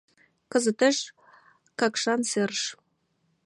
[0.51, 0.97] Кызытеш—
[1.79, 2.63] Какшан серыш.